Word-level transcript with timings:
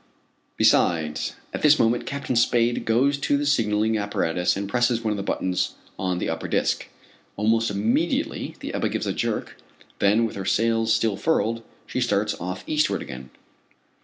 Besides, 0.57 1.33
at 1.53 1.61
this 1.61 1.77
moment 1.77 2.07
Captain 2.07 2.35
Spade 2.35 2.85
goes 2.85 3.19
to 3.19 3.37
the 3.37 3.45
signalling 3.45 3.99
apparatus 3.99 4.57
and 4.57 4.67
presses 4.67 5.03
one 5.03 5.11
of 5.11 5.17
the 5.17 5.21
buttons 5.21 5.75
on 5.99 6.17
the 6.17 6.27
upper 6.27 6.47
disk. 6.47 6.87
Almost 7.37 7.69
immediately 7.69 8.55
the 8.61 8.73
Ebba 8.73 8.89
gives 8.89 9.05
a 9.05 9.13
jerk, 9.13 9.57
then 9.99 10.25
with 10.25 10.35
her 10.35 10.43
sails 10.45 10.91
still 10.91 11.17
furled, 11.17 11.61
she 11.85 12.01
starts 12.01 12.33
off 12.41 12.63
eastward 12.65 13.03
again. 13.03 13.29